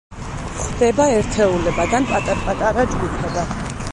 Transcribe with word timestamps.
გვხვდება 0.53 1.05
ერთეულებად 1.17 1.95
ან 1.99 2.09
პატარ-პატარა 2.13 2.89
ჯგუფებად. 2.95 3.57